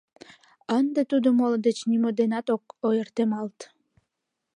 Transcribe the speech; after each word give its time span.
Ынде 0.77 1.01
тудо 1.11 1.27
моло 1.39 1.57
деч 1.65 1.77
нимо 1.89 2.09
денат 2.19 2.47
ок 2.55 2.63
ойыртемалт. 2.87 3.57